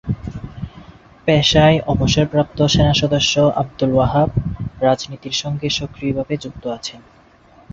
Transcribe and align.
পেশার 1.27 1.73
অবসরপ্রাপ্ত 1.85 2.59
সেনা 2.65 2.93
সদস্য 2.93 3.33
আব্দুল 3.61 3.91
ওয়াহাব 3.95 4.29
রাজনীতির 4.81 5.35
সঙ্গে 5.41 5.67
সক্রিয় 5.69 6.13
ভাবে 6.13 6.35
যুক্ত 6.37 6.63
আছেন। 6.67 7.01